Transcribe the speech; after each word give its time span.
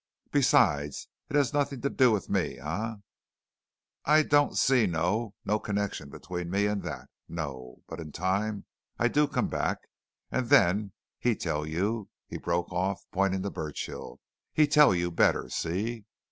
"Besides, 0.31 1.07
it 1.29 1.35
has 1.35 1.53
nothing 1.53 1.81
to 1.81 1.89
do 1.91 2.11
with 2.11 2.27
me, 2.27 2.57
eh? 2.57 2.93
I 4.03 4.23
don't 4.23 4.57
see 4.57 4.87
no 4.87 5.35
no 5.45 5.59
connection 5.59 6.09
between 6.09 6.49
me 6.49 6.65
and 6.65 6.81
that 6.81 7.07
no! 7.29 7.83
But 7.87 7.99
in 7.99 8.11
time, 8.11 8.65
I 8.97 9.07
do 9.09 9.27
come 9.27 9.47
back, 9.47 9.77
and 10.31 10.49
then 10.49 10.93
he 11.19 11.35
tell 11.35 11.67
you," 11.67 12.09
he 12.25 12.39
broke 12.39 12.71
off, 12.71 13.03
pointing 13.11 13.43
to 13.43 13.51
Burchill. 13.51 14.19
"He 14.53 14.65
tell 14.65 14.95
you 14.95 15.11
better, 15.11 15.49
see?" 15.49 16.05